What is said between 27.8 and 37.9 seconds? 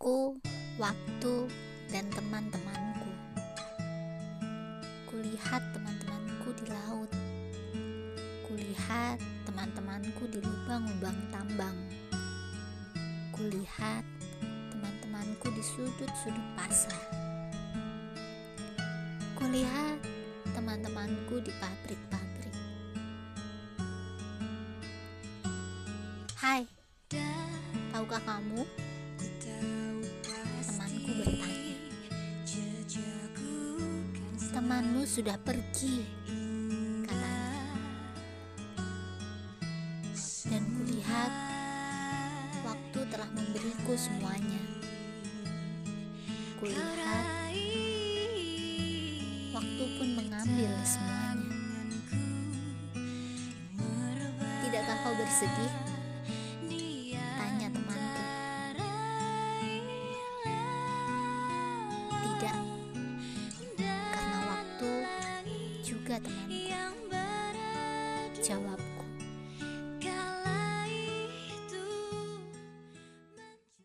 tahukah kamu? Temanmu sudah pergi, katanya.